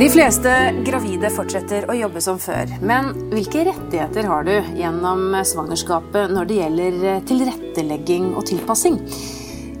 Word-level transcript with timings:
De 0.00 0.06
fleste 0.08 0.48
gravide 0.80 1.28
fortsetter 1.28 1.84
å 1.92 1.92
jobbe 1.92 2.22
som 2.24 2.38
før. 2.40 2.70
Men 2.80 3.10
hvilke 3.34 3.66
rettigheter 3.66 4.24
har 4.30 4.46
du 4.46 4.54
gjennom 4.78 5.34
svangerskapet 5.44 6.32
når 6.32 6.48
det 6.48 6.56
gjelder 6.56 6.96
tilrettelegging 7.28 8.30
og 8.30 8.46
tilpassing? 8.48 8.96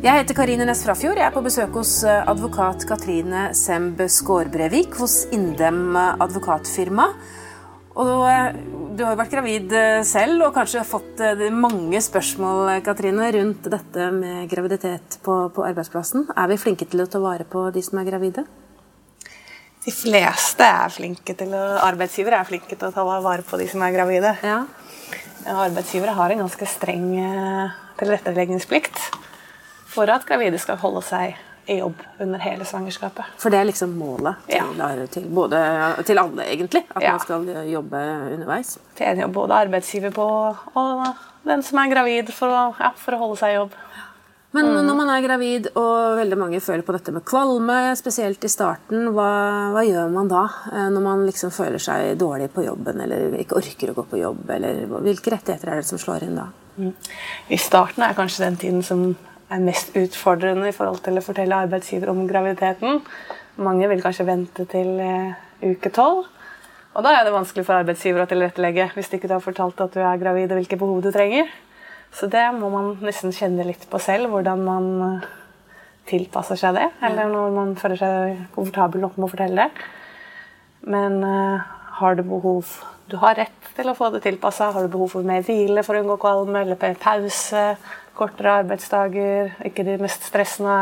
Jeg 0.04 0.18
heter 0.18 0.36
Karine 0.36 0.66
Næss 0.68 0.84
Frafjord. 0.84 1.16
Jeg 1.16 1.24
er 1.24 1.32
på 1.32 1.44
besøk 1.46 1.72
hos 1.80 1.94
advokat 2.04 2.84
Katrine 2.90 3.46
Semb 3.56 4.04
Skårbrevik 4.12 5.00
hos 5.00 5.22
Indem 5.32 5.96
advokatfirma. 5.96 7.08
Og 7.96 8.14
du 9.00 9.04
har 9.08 9.16
vært 9.16 9.32
gravid 9.32 9.72
selv 10.04 10.50
og 10.50 10.56
kanskje 10.60 10.84
fått 10.84 11.24
mange 11.56 12.04
spørsmål 12.04 12.82
Katrine, 12.84 13.32
rundt 13.40 13.72
dette 13.72 14.12
med 14.20 14.52
graviditet 14.52 15.22
på, 15.24 15.46
på 15.48 15.64
arbeidsplassen. 15.72 16.28
Er 16.36 16.52
vi 16.52 16.60
flinke 16.60 16.92
til 16.92 17.08
å 17.08 17.08
ta 17.08 17.24
vare 17.24 17.48
på 17.48 17.70
de 17.72 17.88
som 17.88 18.04
er 18.04 18.12
gravide? 18.12 18.50
De 19.90 19.96
fleste 19.96 20.62
er 20.62 20.92
flinke 20.94 21.34
til 21.34 21.50
å, 21.56 21.60
arbeidsgivere 21.82 22.38
er 22.38 22.46
flinke 22.46 22.76
til 22.78 22.86
å 22.86 22.92
ta 22.94 23.02
vare 23.02 23.42
på 23.42 23.58
de 23.58 23.66
som 23.70 23.82
er 23.82 23.94
gravide. 23.96 24.36
Ja. 24.46 24.60
Arbeidsgivere 25.50 26.14
har 26.14 26.30
en 26.30 26.44
ganske 26.44 26.66
streng 26.68 27.08
eh, 27.18 27.72
tilretteleggingsplikt 27.98 29.00
for 29.90 30.10
at 30.14 30.26
gravide 30.28 30.60
skal 30.62 30.78
holde 30.78 31.02
seg 31.02 31.34
i 31.70 31.80
jobb 31.80 31.98
under 32.22 32.38
hele 32.44 32.66
svangerskapet. 32.68 33.34
For 33.40 33.50
det 33.50 33.58
er 33.64 33.66
liksom 33.66 33.96
målet 33.98 34.38
til, 34.46 34.78
Ja. 34.78 34.92
til, 35.10 35.26
både, 35.34 35.58
til 36.06 36.22
alle, 36.22 36.46
egentlig? 36.46 36.84
At 36.94 37.02
Ja. 37.02 37.16
man 37.16 37.24
skal 37.26 37.50
jobbe 37.72 38.04
underveis? 38.36 38.76
Tjene 38.98 39.24
jobb 39.26 39.34
både 39.40 39.58
arbeidsgiver 39.66 40.14
på 40.14 40.28
og 40.76 41.06
den 41.46 41.62
som 41.66 41.78
er 41.82 41.90
gravid, 41.90 42.30
for 42.36 42.46
å, 42.46 42.62
ja, 42.78 42.92
for 42.94 43.16
å 43.16 43.18
holde 43.24 43.38
seg 43.42 43.54
i 43.56 43.58
jobb. 43.58 43.74
Men 44.52 44.66
Mm. 44.66 44.86
når 44.86 44.96
man 44.96 45.08
er 45.10 45.22
gravid, 45.22 45.66
og 45.76 46.16
veldig 46.18 46.36
mange 46.38 46.60
føler 46.60 46.82
på 46.82 46.92
dette 46.96 47.12
med 47.14 47.22
kvalme, 47.24 47.94
spesielt 47.96 48.42
i 48.44 48.48
starten, 48.50 49.12
hva, 49.14 49.70
hva 49.70 49.84
gjør 49.86 50.10
man 50.10 50.26
da? 50.28 50.40
eh, 50.72 50.88
Når 50.90 51.02
man 51.04 51.26
liksom 51.26 51.52
føler 51.54 51.78
seg 51.78 52.18
dårlig 52.18 52.48
på 52.50 52.64
jobben, 52.66 53.00
eller 53.00 53.36
ikke 53.38 53.56
orker 53.60 53.92
å 53.92 53.94
gå 53.94 54.04
på 54.10 54.18
jobb, 54.18 54.50
eller 54.50 54.86
hvilke 54.86 55.30
rettigheter 55.36 55.68
er 55.70 55.76
det 55.76 55.86
som 55.86 55.98
slår 55.98 56.22
inn 56.26 56.34
da? 56.40 56.48
I 57.48 57.56
starten 57.56 58.02
er 58.02 58.14
kanskje 58.14 58.44
den 58.48 58.56
tiden 58.56 58.82
som 58.82 59.16
er 59.50 59.60
mest 59.60 59.94
utfordrende 59.94 60.68
i 60.68 60.72
forhold 60.74 61.02
til 61.04 61.18
å 61.18 61.22
fortelle 61.22 61.54
arbeidsgiver 61.68 62.08
om 62.10 62.26
graviditeten. 62.26 63.00
Mange 63.58 63.88
vil 63.88 64.02
kanskje 64.02 64.26
vente 64.26 64.66
til 64.66 64.98
eh, 64.98 65.32
uke 65.62 65.90
tolv. 65.94 66.26
Og 66.96 67.04
da 67.06 67.10
er 67.20 67.24
det 67.24 67.32
vanskelig 67.34 67.64
for 67.66 67.78
arbeidsgiver 67.78 68.24
å 68.24 68.26
tilrettelegge 68.30 68.90
hvis 68.96 69.12
ikke 69.14 69.28
du 69.30 69.34
har 69.36 69.44
fortalt 69.44 69.78
at 69.80 69.92
du 69.94 70.00
er 70.02 70.18
gravid 70.18 70.50
og 70.50 70.58
hvilke 70.58 70.78
behov 70.80 71.02
du 71.06 71.12
trenger. 71.14 71.46
Så 72.16 72.26
det 72.30 72.42
må 72.56 72.70
man 72.72 72.94
nesten 73.04 73.34
kjenne 73.34 73.66
litt 73.68 73.86
på 73.90 74.00
selv, 74.02 74.32
hvordan 74.32 74.64
man 74.66 74.88
eh, 75.06 75.28
tilpasser 76.10 76.58
seg 76.58 76.76
det. 76.78 76.88
Eller 77.06 77.30
når 77.30 77.54
man 77.54 77.74
føler 77.78 78.00
seg 78.00 78.40
komfortabel 78.56 79.04
nok 79.04 79.18
med 79.18 79.28
å 79.28 79.32
fortelle 79.32 79.66
det. 79.66 79.88
Men 80.90 81.20
uh, 81.20 81.60
har 82.00 82.16
du 82.16 82.22
behov 82.24 82.70
Du 83.10 83.18
har 83.20 83.34
rett 83.36 83.66
til 83.76 83.90
å 83.90 83.94
få 83.98 84.08
det 84.14 84.22
tilpassa. 84.24 84.70
Har 84.72 84.86
du 84.86 84.92
behov 84.92 85.10
for 85.12 85.26
mer 85.26 85.42
hvile 85.44 85.82
for 85.84 85.98
å 85.98 86.02
unngå 86.04 86.16
kvalme, 86.22 86.62
eller 86.62 86.78
pause, 86.78 87.64
kortere 88.14 88.60
arbeidsdager, 88.62 89.54
ikke 89.66 89.84
de 89.86 89.96
mest 90.00 90.28
stressende 90.28 90.76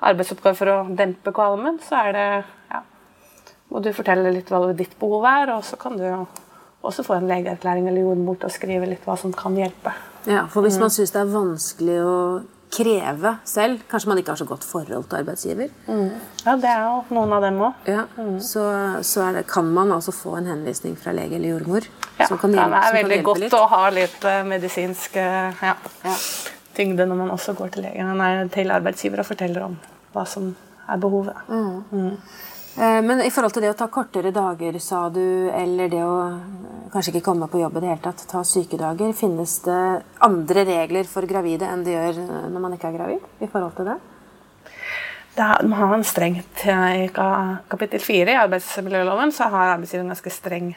arbeidsoppgaver 0.00 0.58
for 0.58 0.72
å 0.72 0.78
dempe 0.96 1.32
kvalmen, 1.36 1.78
så 1.84 2.00
er 2.06 2.16
det 2.16 2.26
ja, 2.72 2.80
må 3.70 3.82
du 3.84 3.92
fortelle 3.94 4.32
litt 4.34 4.50
hva 4.50 4.62
ditt 4.76 4.96
behov 5.00 5.26
er, 5.28 5.52
og 5.54 5.66
så 5.68 5.78
kan 5.80 5.98
du 6.00 6.06
jo 6.06 6.22
også 6.84 7.04
få 7.04 7.14
en 7.18 7.28
legeerklæring 7.28 7.88
eller 7.88 8.00
jordmor 8.02 8.38
til 8.40 8.48
å 8.48 8.52
skrive 8.52 8.86
litt 8.88 9.04
hva 9.04 9.16
som 9.18 9.32
kan 9.32 9.54
hjelpe. 9.56 9.92
Ja, 10.26 10.46
for 10.46 10.60
Mm. 10.62 10.66
hvis 10.68 10.78
man 10.80 10.90
syns 10.90 11.12
det 11.12 11.20
er 11.20 11.24
vanskelig 11.32 11.98
å 12.04 12.42
kreve 12.70 13.38
selv, 13.44 13.80
kanskje 13.90 14.06
man 14.06 14.18
ikke 14.18 14.28
har 14.28 14.36
så 14.36 14.46
godt 14.46 14.64
forhold 14.64 15.08
til 15.08 15.18
arbeidsgiver, 15.18 15.70
Ja, 16.46 16.56
det 16.56 16.64
er 16.70 16.82
jo 16.84 17.04
noen 17.14 17.32
av 17.32 17.42
dem 17.42 17.58
òg. 17.58 17.74
ja, 17.86 18.04
så, 18.38 18.62
så 19.02 19.28
er 19.28 19.32
det, 19.34 19.46
kan 19.48 19.64
man 19.74 19.90
altså 19.92 20.12
få 20.12 20.36
en 20.38 20.46
henvisning 20.46 20.96
fra 20.96 21.12
lege 21.12 21.34
eller 21.34 21.58
jordmor. 21.58 21.88
Ja, 22.18 22.26
som 22.26 22.38
kan 22.38 22.52
det 22.52 22.60
hjelpe- 22.60 22.76
er 22.76 22.82
som 22.82 22.92
kan 22.96 23.04
veldig 23.10 23.24
godt 23.24 23.38
litt. 23.40 23.52
å 23.52 23.66
ha 23.68 23.88
litt 23.90 24.24
eh, 24.24 24.42
medisinsk 24.44 25.16
eh, 25.16 25.52
ja, 25.62 25.74
Ja. 26.04 26.14
tyngde 26.76 27.06
når 27.08 27.16
man 27.16 27.30
også 27.30 27.54
går 27.56 27.70
til, 27.72 27.82
legen, 27.82 28.16
nei, 28.16 28.48
til 28.48 28.68
arbeidsgiver 28.70 29.18
og 29.20 29.26
forteller 29.26 29.62
om 29.64 29.78
hva 30.14 30.26
som 30.26 30.54
er 30.88 30.96
behovet. 30.96 31.34
Eh, 31.48 32.10
Men 32.80 33.20
i 33.20 33.28
forhold 33.28 33.52
til 33.52 33.66
det 33.66 33.74
å 33.74 33.76
ta 33.76 33.90
kortere 33.92 34.30
dager, 34.32 34.78
sa 34.80 35.02
du, 35.12 35.50
eller 35.52 35.90
det 35.92 36.00
å 36.00 36.14
eh, 36.24 36.36
kanskje 36.88 37.12
ikke 37.12 37.26
komme 37.26 37.48
på 37.52 37.60
jobb 37.60 37.76
i 37.76 37.82
det 37.82 37.90
hele 37.90 38.04
tatt, 38.06 38.22
ta 38.30 38.40
sykedager, 38.46 39.12
finnes 39.16 39.58
det 39.66 39.80
andre 40.24 40.64
regler 40.64 41.10
for 41.10 41.28
gravide 41.28 41.68
enn 41.68 41.82
det 41.84 41.92
gjør 41.92 42.22
eh, 42.22 42.46
når 42.54 42.64
man 42.64 42.78
ikke 42.78 42.88
er 42.88 42.96
gravid? 42.96 43.26
i 43.44 43.50
forhold 43.52 43.76
til 43.76 43.90
det? 43.90 43.98
Man 45.40 45.76
har 45.76 45.92
en 45.94 46.04
strengt 46.04 46.64
I 46.66 47.06
kapittel 47.12 48.02
4 48.02 48.32
i 48.32 48.40
arbeidsmiljøloven 48.40 49.30
så 49.32 49.46
har 49.52 49.74
arbeidsgiver 49.76 50.02
en 50.06 50.14
ganske 50.14 50.32
streng 50.34 50.72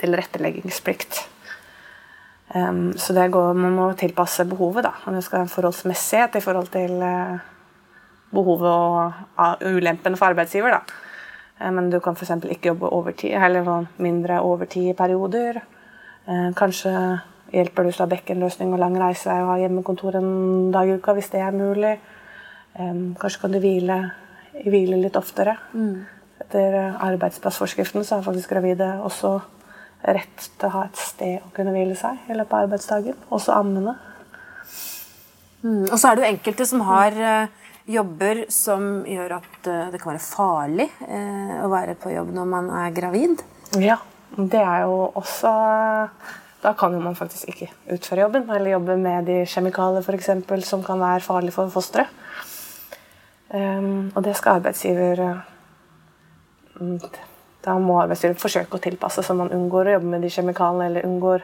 tilretteleggingsplikt. 0.00 1.20
Så 2.50 3.14
det 3.14 3.28
går, 3.30 3.52
man 3.54 3.76
må 3.76 3.90
tilpasse 3.98 4.46
behovet. 4.48 4.88
da, 4.88 4.94
Man 5.06 5.22
skal 5.22 5.40
være 5.40 5.46
en 5.46 5.52
forholdsmessighet 5.52 6.38
i 6.40 6.42
forhold 6.42 6.70
til 6.72 6.96
eh, 7.04 7.49
behovet 8.34 8.70
og 8.70 9.22
ah, 9.36 9.56
ulempene 9.66 10.18
for 10.18 10.30
arbeidsgiver. 10.30 10.70
da. 10.70 10.80
Eh, 11.60 11.70
Men 11.70 11.90
du 11.90 12.00
kan 12.00 12.16
f.eks. 12.16 12.30
ikke 12.44 12.72
jobbe 12.72 12.92
overtid, 12.92 13.34
eller 13.34 13.64
sånn 13.64 13.88
mindre 13.98 14.40
overtid 14.46 14.92
i 14.92 14.96
perioder. 14.98 15.62
Eh, 16.26 16.48
Kanskje 16.56 16.94
hjelper 17.52 17.84
du 17.84 17.90
å 17.90 17.98
ha 17.98 18.06
bekkenløsning 18.06 18.72
og 18.72 18.78
lang 18.78 18.96
reisevei 18.98 19.40
og 19.42 19.52
ha 19.54 19.58
hjemmekontor 19.58 20.20
en 20.20 20.70
dag 20.70 20.88
i 20.88 20.96
uka, 21.00 21.16
hvis 21.16 21.32
det 21.32 21.42
er 21.42 21.56
mulig. 21.56 21.98
Kanskje 22.78 23.40
kan 23.42 23.50
du 23.50 23.58
hvile, 23.58 23.96
hvile 24.62 25.00
litt 25.00 25.16
oftere. 25.18 25.56
Etter 26.40 26.74
eh, 26.74 27.00
arbeidsplassforskriften 27.04 28.04
så 28.06 28.16
har 28.16 28.26
faktisk 28.26 28.52
gravide 28.54 28.86
også 29.04 29.36
rett 30.00 30.46
til 30.56 30.68
å 30.68 30.72
ha 30.78 30.84
et 30.88 31.00
sted 31.00 31.42
å 31.44 31.50
kunne 31.54 31.74
hvile 31.74 31.96
seg 31.98 32.30
i 32.30 32.36
løpet 32.36 32.54
av 32.56 32.64
arbeidsdagen. 32.64 33.18
Også 33.28 33.52
ammene. 33.52 33.96
Mm. 35.60 35.90
Og 35.90 35.96
så 36.00 36.08
er 36.08 36.16
det 36.16 36.24
jo 36.24 36.30
enkelte 36.30 36.66
som 36.70 36.86
har 36.88 37.18
eh, 37.20 37.59
jobber 37.90 38.44
som 38.52 39.02
gjør 39.08 39.36
at 39.40 39.68
eh, 39.68 39.88
det 39.92 40.00
kan 40.00 40.12
være 40.12 40.24
farlig 40.24 40.86
eh, 41.06 41.56
å 41.64 41.70
være 41.72 41.96
på 42.00 42.12
jobb 42.14 42.32
når 42.36 42.48
man 42.48 42.70
er 42.82 42.94
gravid. 42.96 43.42
Ja, 43.80 43.98
det 44.36 44.62
er 44.62 44.86
jo 44.86 45.10
også 45.18 45.50
Da 46.60 46.74
kan 46.76 46.92
jo 46.92 47.00
man 47.00 47.16
faktisk 47.16 47.48
ikke 47.48 47.70
utføre 47.94 48.26
jobben, 48.26 48.48
eller 48.50 48.74
jobbe 48.74 48.96
med 49.00 49.24
de 49.30 49.38
kjemikalier 49.48 50.14
eksempel, 50.14 50.62
som 50.62 50.82
kan 50.84 51.00
være 51.00 51.24
farlige 51.24 51.56
for 51.56 51.72
fosteret. 51.72 52.10
Um, 53.50 54.12
og 54.14 54.22
det 54.22 54.36
skal 54.38 54.60
arbeidsgiver 54.60 55.22
mm, 56.78 57.00
Da 57.64 57.72
må 57.82 57.96
arbeidsgiver 57.98 58.36
forsøke 58.38 58.76
å 58.76 58.82
tilpasse, 58.84 59.24
så 59.26 59.34
man 59.34 59.50
unngår 59.50 59.88
å 59.88 59.94
jobbe 59.96 60.12
med 60.12 60.22
de 60.22 60.30
kjemikaliene 60.30 60.86
eller 60.86 61.08
unngår, 61.08 61.42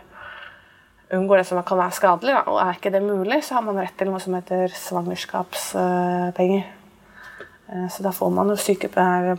unngår 1.15 1.37
det 1.43 1.47
som 1.49 1.63
kan 1.63 1.79
være 1.79 1.97
skadelig. 1.97 2.35
Da. 2.35 2.43
Og 2.51 2.61
er 2.63 2.79
ikke 2.79 2.93
det 2.95 3.03
mulig, 3.05 3.43
så 3.45 3.59
har 3.59 3.67
man 3.67 3.79
rett 3.79 3.97
til 3.99 4.11
noe 4.11 4.21
som 4.23 4.35
heter 4.35 4.73
svangerskapspenger. 4.75 6.65
Eh, 7.69 7.89
Så 7.91 8.03
da 8.03 8.13
får 8.15 8.31
man 8.31 8.49
jo 8.51 8.57
sykepenger 8.57 9.39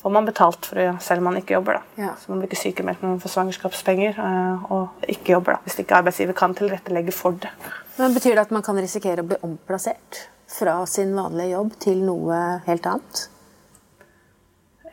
får 0.00 0.10
man 0.10 0.24
betalt 0.24 0.64
for 0.66 0.80
det 0.80 1.02
selv 1.04 1.20
om 1.20 1.24
man 1.28 1.36
ikke 1.40 1.54
jobber. 1.58 1.80
Da. 1.80 2.02
Ja. 2.02 2.12
Så 2.16 2.32
man 2.32 2.40
blir 2.40 2.48
ikke 2.48 2.60
sykemeldt 2.62 3.02
når 3.02 3.14
man 3.14 3.22
får 3.22 3.34
svangerskapspenger 3.34 4.20
eh, 4.24 4.72
og 4.72 5.04
ikke 5.12 5.34
jobber. 5.34 5.58
Da, 5.58 5.64
hvis 5.66 5.80
ikke 5.82 5.98
arbeidsgiver 5.98 6.36
kan 6.38 6.54
tilrettelegge 6.56 7.12
for 7.12 7.36
det. 7.42 7.50
Men 7.98 8.14
Betyr 8.16 8.34
det 8.38 8.46
at 8.46 8.54
man 8.54 8.64
kan 8.64 8.80
risikere 8.80 9.20
å 9.20 9.28
bli 9.28 9.36
omplassert 9.44 10.22
fra 10.50 10.78
sin 10.88 11.12
vanlige 11.14 11.52
jobb 11.52 11.74
til 11.84 12.00
noe 12.06 12.38
helt 12.66 12.88
annet? 12.88 13.26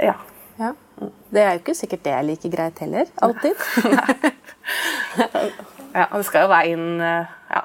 Ja. 0.04 0.18
Det 1.30 1.42
er 1.44 1.56
jo 1.56 1.60
ikke 1.64 1.76
sikkert 1.76 2.04
det 2.06 2.14
er 2.16 2.24
like 2.24 2.50
greit 2.54 2.80
heller. 2.80 3.10
Alltid. 3.22 3.56
ja, 5.98 6.06
Det 6.14 6.24
skal 6.28 6.46
jo 6.46 6.52
være 6.52 6.70
inn 6.74 7.02
eh, 7.04 7.34
ja, 7.52 7.64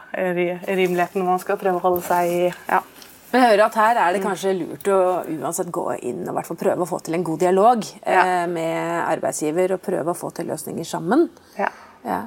rimeligheten 0.73 1.23
når 1.23 1.31
man 1.34 1.43
skal 1.43 1.61
prøve 1.61 1.78
å 1.78 1.84
holde 1.84 2.03
seg 2.06 2.33
i 2.33 2.41
ja. 2.49 2.81
Men 3.33 3.41
jeg 3.41 3.48
hører 3.54 3.63
at 3.65 3.77
her 3.81 3.98
er 4.03 4.13
det 4.13 4.21
kanskje 4.21 4.51
lurt 4.59 4.89
å 4.92 4.98
uansett 5.39 5.71
gå 5.72 5.86
inn 6.04 6.27
og 6.28 6.34
i 6.36 6.59
prøve 6.60 6.84
å 6.84 6.89
få 6.91 6.98
til 7.01 7.16
en 7.16 7.22
god 7.25 7.41
dialog 7.41 7.86
eh, 8.03 8.13
Ja. 8.13 8.25
med 8.51 9.07
arbeidsgiver 9.09 9.78
og 9.78 9.84
prøve 9.86 10.13
å 10.13 10.19
få 10.19 10.28
til 10.36 10.51
løsninger 10.53 10.84
sammen. 10.84 11.31
Ja. 11.57 11.71
Ja. 12.04 12.19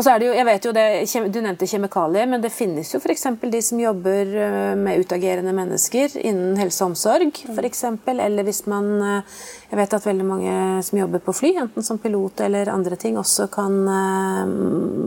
Og 0.00 0.04
så 0.06 0.14
er 0.14 0.22
det 0.22 0.28
jo, 0.30 0.32
jeg 0.32 0.46
vet 0.48 0.64
jo 0.64 0.70
det, 0.72 0.84
Du 1.28 1.38
nevnte 1.44 1.66
kjemikalier, 1.68 2.28
men 2.30 2.40
det 2.40 2.48
finnes 2.54 2.88
jo 2.88 2.96
f.eks. 3.02 3.26
de 3.52 3.58
som 3.60 3.82
jobber 3.82 4.30
eh, 4.32 4.72
med 4.80 5.02
utagerende 5.02 5.52
mennesker 5.52 6.14
innen 6.16 6.56
helse 6.56 6.86
og 6.86 6.94
omsorg. 6.94 7.36
For 7.44 7.68
eksempel, 7.68 8.22
eller 8.24 8.46
hvis 8.48 8.62
man 8.64 8.88
eh, 9.04 9.42
Jeg 9.68 9.78
vet 9.82 9.96
at 9.98 10.06
veldig 10.08 10.24
mange 10.24 10.54
som 10.88 11.02
jobber 11.02 11.20
på 11.20 11.34
fly, 11.36 11.52
enten 11.66 11.84
som 11.84 12.00
pilot 12.00 12.40
eller 12.46 12.72
andre 12.72 12.96
ting, 12.96 13.20
også 13.20 13.50
kan 13.52 13.76
eh, 13.92 14.56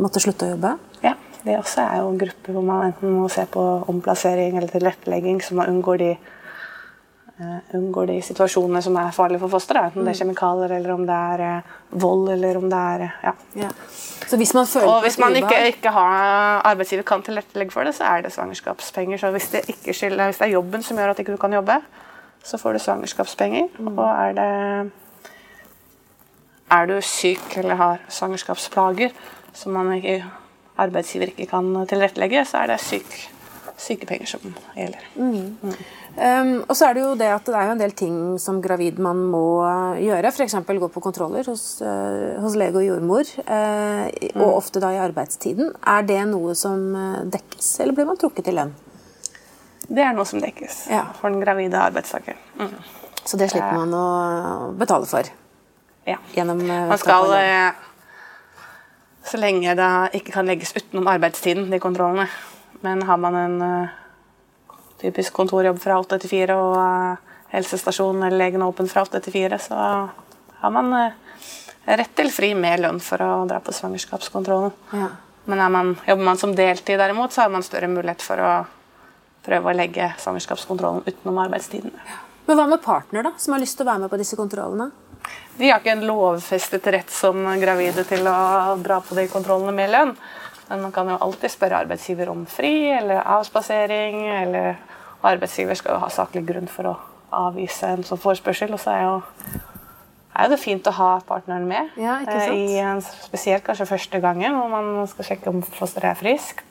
måtte 0.05 0.21
slutte 0.21 0.45
å 0.45 0.53
jobbe. 0.53 0.77
ja. 1.01 1.17
Det 1.43 1.57
også 1.59 1.81
er 1.83 1.97
jo 1.99 2.11
en 2.13 2.19
gruppe 2.21 2.53
hvor 2.55 2.63
man 2.63 2.85
enten 2.85 3.17
må 3.17 3.25
se 3.27 3.43
på 3.51 3.63
omplassering 3.91 4.55
eller 4.55 4.69
tilrettelegging, 4.71 5.41
så 5.43 5.57
man 5.57 5.73
unngår 5.73 5.97
de, 5.99 6.11
unngår 7.73 8.11
de 8.11 8.19
situasjonene 8.21 8.81
som 8.85 8.97
er 9.01 9.13
farlige 9.15 9.41
for 9.41 9.51
fosteret. 9.55 9.89
Enten 9.89 10.05
det 10.05 10.13
er 10.13 10.19
kjemikalier, 10.21 10.75
eller 10.77 10.93
om 10.93 11.05
det 11.07 11.15
er 11.33 11.43
eh, 11.47 11.71
vold, 12.03 12.27
eller 12.35 12.59
om 12.59 12.67
det 12.69 12.81
er 12.93 13.05
eh, 13.07 13.15
ja. 13.23 13.33
Ja. 13.63 13.69
Så 14.27 14.37
hvis 14.37 14.53
man 14.53 14.67
føler 14.69 14.87
Og 14.87 15.01
hvis 15.01 15.17
man 15.19 15.35
ikke, 15.35 15.57
ikke 15.67 15.93
har 15.95 16.61
arbeidsgiver 16.69 17.03
kan 17.03 17.23
tilrettelegge 17.25 17.73
for 17.73 17.83
det, 17.83 17.95
så 17.95 18.03
er 18.03 18.21
det 18.21 18.33
svangerskapspenger. 18.33 19.17
Så 19.17 19.31
hvis 19.31 19.49
det, 19.49 19.63
skylder, 19.95 20.25
hvis 20.25 20.37
det 20.37 20.47
er 20.47 20.55
jobben 20.55 20.83
som 20.83 20.97
gjør 20.97 21.15
at 21.15 21.19
ikke 21.19 21.31
du 21.31 21.41
kan 21.41 21.53
jobbe, 21.53 21.79
så 22.43 22.57
får 22.57 22.73
du 22.73 22.79
svangerskapspenger. 22.79 23.67
Og 23.85 24.05
er 24.09 24.37
det 24.37 24.91
Er 26.71 26.85
du 26.85 27.01
syk 27.01 27.57
eller 27.57 27.75
har 27.75 27.99
svangerskapsplager 28.09 29.09
som 29.53 29.73
man 29.73 29.93
ikke, 29.93 30.23
arbeidsgiver 30.77 31.29
ikke 31.29 31.45
kan 31.51 31.85
tilrettelegge, 31.89 32.45
så 32.45 32.63
er 32.63 32.73
det 32.73 32.79
syk, 32.81 33.29
sykepenger 33.79 34.29
som 34.29 34.55
gjelder. 34.77 35.05
Mm. 35.17 35.75
Um, 36.13 36.51
og 36.67 36.75
så 36.77 36.87
er 36.87 36.97
det 36.97 37.03
jo 37.03 37.13
det 37.17 37.29
at 37.33 37.47
det 37.49 37.55
er 37.57 37.67
jo 37.67 37.73
en 37.73 37.81
del 37.81 37.95
ting 37.97 38.17
som 38.41 38.61
gravid 38.61 38.99
man 39.01 39.21
må 39.33 39.43
gjøre. 40.01 40.29
F.eks. 40.29 40.55
gå 40.67 40.89
på 40.93 41.03
kontroller 41.03 41.47
hos, 41.49 41.65
uh, 41.81 42.39
hos 42.43 42.57
lege 42.59 42.81
og 42.81 42.87
jordmor. 42.87 43.29
Uh, 43.47 44.07
mm. 44.09 44.39
Og 44.39 44.49
ofte 44.59 44.83
da 44.83 44.93
i 44.93 45.01
arbeidstiden. 45.01 45.73
Er 45.95 46.05
det 46.07 46.21
noe 46.29 46.55
som 46.57 46.83
dekkes, 47.33 47.75
eller 47.83 47.97
blir 47.97 48.09
man 48.09 48.19
trukket 48.21 48.51
i 48.51 48.57
lønn? 48.57 48.75
Det 49.83 50.03
er 50.03 50.13
noe 50.15 50.25
som 50.27 50.41
dekkes 50.41 50.85
ja. 50.91 51.05
for 51.17 51.33
den 51.33 51.41
gravide 51.43 51.81
arbeidstakeren. 51.81 52.39
Mm. 52.59 52.75
Så 53.23 53.39
det 53.39 53.49
slipper 53.51 53.75
man 53.77 53.93
å 53.95 54.05
betale 54.77 55.07
for? 55.07 55.27
Ja. 56.07 56.19
Gjennom 56.35 56.61
uh, 56.67 56.87
man 56.89 56.99
skal 56.99 57.31
eh, 57.37 57.83
Så 59.23 59.39
lenge 59.39 59.75
det 59.79 59.91
ikke 60.19 60.33
kan 60.35 60.49
legges 60.49 60.75
utenom 60.75 61.07
arbeidstiden, 61.07 61.69
de 61.71 61.79
kontrollene. 61.79 62.27
Men 62.83 63.03
har 63.07 63.17
man 63.17 63.35
en 63.39 63.61
uh, 63.61 63.89
typisk 65.01 65.33
kontorjobb 65.33 65.79
fra 65.81 65.99
8 66.01 66.19
til 66.23 66.33
4 66.33 66.57
og 66.59 66.73
uh, 66.75 67.35
helsestasjonen 67.53 68.25
eller 68.27 68.41
legen 68.45 68.65
åpen 68.65 68.89
fra 68.91 69.05
8 69.07 69.21
til 69.23 69.35
4, 69.37 69.59
så 69.69 69.77
har 70.59 70.73
man 70.75 70.91
uh, 70.91 71.37
rett 71.85 72.15
til 72.17 72.31
fri 72.33 72.53
med 72.57 72.83
lønn 72.83 72.99
for 73.03 73.23
å 73.23 73.45
dra 73.47 73.61
på 73.63 73.75
svangerskapskontrollen. 73.75 74.75
Ja. 74.91 75.09
Men 75.45 75.63
man, 75.71 75.95
jobber 76.07 76.23
man 76.23 76.39
som 76.39 76.55
deltid, 76.55 76.99
derimot, 76.99 77.33
så 77.35 77.45
har 77.45 77.51
man 77.51 77.63
større 77.63 77.87
mulighet 77.91 78.23
for 78.23 78.39
å 78.39 78.51
prøve 79.43 79.71
å 79.71 79.75
legge 79.75 80.13
svangerskapskontrollen 80.23 81.03
utenom 81.07 81.41
arbeidstiden. 81.43 81.91
Men 82.45 82.59
hva 82.59 82.67
med 82.67 82.83
partner, 82.83 83.27
da, 83.27 83.33
som 83.39 83.55
har 83.55 83.63
lyst 83.63 83.79
til 83.79 83.87
å 83.87 83.91
være 83.91 84.05
med 84.05 84.11
på 84.11 84.19
disse 84.19 84.39
kontrollene? 84.39 84.89
De 85.57 85.69
har 85.69 85.79
ikke 85.79 85.93
en 85.95 86.07
lovfestet 86.07 86.87
rett 86.95 87.11
som 87.11 87.45
gravide 87.59 88.03
til 88.07 88.27
å 88.27 88.75
dra 88.83 88.99
på 89.03 89.15
de 89.15 89.27
kontrollene 89.31 89.75
med 89.75 89.91
lønn. 89.93 90.15
Men 90.69 90.81
man 90.85 90.93
kan 90.95 91.09
jo 91.11 91.19
alltid 91.21 91.51
spørre 91.51 91.83
arbeidsgiver 91.83 92.31
om 92.31 92.45
fri 92.49 92.89
eller 92.93 93.23
avspasering. 93.35 94.21
Eller 94.27 94.79
arbeidsgiver 95.23 95.77
skal 95.79 95.95
jo 95.95 96.03
ha 96.03 96.09
saklig 96.13 96.45
grunn 96.47 96.69
for 96.71 96.93
å 96.93 96.95
avvise 97.33 97.89
en 97.95 98.05
sånn 98.07 98.21
forespørsel. 98.21 98.73
Og 98.75 98.81
så 98.81 98.95
er 98.95 99.03
jo, 99.05 99.15
er 100.39 100.51
det 100.53 100.61
fint 100.61 100.87
å 100.89 100.95
ha 100.97 101.11
partneren 101.27 101.67
med. 101.69 101.93
Ja, 101.99 102.19
I, 102.23 102.79
spesielt 103.25 103.65
kanskje 103.67 103.89
første 103.91 104.23
gangen, 104.23 104.57
hvor 104.57 104.71
man 104.71 105.07
skal 105.11 105.33
sjekke 105.33 105.53
om 105.53 105.63
fosteret 105.65 106.13
er 106.13 106.19
friskt 106.19 106.63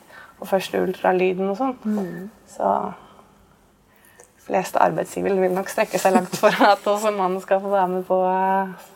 Og 0.42 0.48
første 0.50 0.80
ultralyden 0.82 1.52
og 1.52 1.58
sånn. 1.60 1.76
Mm. 1.84 2.30
Så 2.50 2.70
de 4.42 4.46
fleste 4.48 4.80
arbeidsgivere 4.82 5.38
vil 5.38 5.52
nok 5.54 5.70
strekke 5.70 6.00
seg 6.02 6.16
langt 6.16 6.34
for 6.40 6.64
at 6.66 6.82
også 6.88 7.12
mannen 7.14 7.38
skal 7.44 7.60
få 7.62 7.70
være 7.70 7.92
med 7.92 8.08
på 8.08 8.18
eh, 8.26 8.90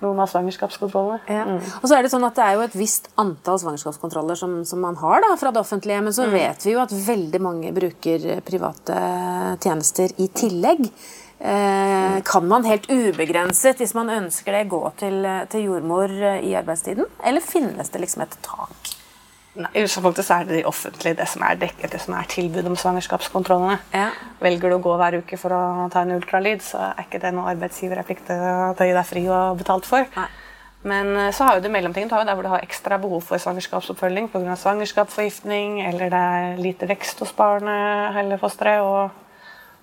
noen 0.00 0.20
av 0.22 0.30
svangerskapskontrollene. 0.32 1.20
Ja. 1.30 1.46
Mm. 1.48 1.60
Og 1.80 1.86
så 1.86 1.96
er 1.96 2.04
Det 2.04 2.12
sånn 2.12 2.26
at 2.26 2.36
det 2.38 2.44
er 2.46 2.58
jo 2.58 2.66
et 2.66 2.76
visst 2.78 3.10
antall 3.20 3.60
svangerskapskontroller 3.62 4.38
som, 4.38 4.60
som 4.68 4.82
man 4.82 4.98
har 5.00 5.24
da, 5.24 5.32
fra 5.40 5.52
det 5.54 5.62
offentlige, 5.62 6.02
men 6.04 6.16
så 6.16 6.28
mm. 6.28 6.36
vet 6.36 6.66
vi 6.66 6.76
jo 6.76 6.84
at 6.84 6.94
veldig 6.94 7.42
mange 7.44 7.72
bruker 7.76 8.30
private 8.46 9.00
tjenester 9.62 10.14
i 10.18 10.30
tillegg. 10.34 10.86
Eh, 11.40 12.20
kan 12.24 12.48
man 12.48 12.68
helt 12.68 12.90
ubegrenset, 12.92 13.80
hvis 13.80 13.96
man 13.96 14.12
ønsker 14.12 14.58
det, 14.58 14.66
gå 14.72 14.82
til, 15.00 15.24
til 15.52 15.68
jordmor 15.70 16.12
i 16.40 16.56
arbeidstiden? 16.58 17.08
Eller 17.24 17.44
finnes 17.44 17.92
det 17.92 18.04
liksom 18.04 18.26
et 18.26 18.40
tak? 18.44 18.99
Nei, 19.58 19.70
utgangspunktet 19.82 20.26
så 20.26 20.36
er 20.36 20.44
det 20.46 20.60
de 20.60 20.66
offentlige 20.68 21.16
det 21.18 21.26
som 21.26 21.42
er 21.42 21.56
dekket, 21.58 21.90
det 21.90 21.98
som 22.04 22.14
er 22.14 22.28
tilbud 22.30 22.68
om 22.70 22.76
svangerskapskontrollene. 22.78 23.80
Ja. 23.90 24.10
Velger 24.38 24.70
du 24.70 24.76
å 24.76 24.84
gå 24.84 24.92
hver 25.00 25.16
uke 25.24 25.38
for 25.40 25.54
å 25.56 25.88
ta 25.90 26.04
en 26.04 26.14
ultralyd, 26.14 26.62
så 26.62 26.84
er 26.92 27.02
ikke 27.02 27.18
det 27.24 27.32
noe 27.34 27.50
arbeidsgiver 27.50 27.98
er 27.98 28.06
pliktig 28.06 28.36
til 28.36 28.84
å 28.84 28.88
gi 28.88 28.94
deg 28.94 29.08
fri 29.08 29.24
og 29.26 29.58
betalt 29.58 29.88
for. 29.90 30.06
Nei. 30.14 30.28
Men 30.86 31.10
eh, 31.16 31.32
så 31.36 31.44
har 31.44 31.58
jo 31.58 31.64
du 31.66 31.68
mellomtingen 31.72 32.08
der 32.08 32.32
hvor 32.32 32.46
du 32.46 32.52
har 32.52 32.62
ekstra 32.64 32.96
behov 33.02 33.26
for 33.26 33.42
svangerskapsoppfølging 33.42 34.30
pga. 34.32 34.56
svangerskapsforgiftning, 34.56 35.80
eller 35.88 36.14
det 36.14 36.22
er 36.38 36.62
lite 36.62 36.88
vekst 36.88 37.20
hos 37.20 37.34
barnet 37.36 38.16
eller 38.22 38.40
fosteret, 38.40 38.86
og, 38.86 39.10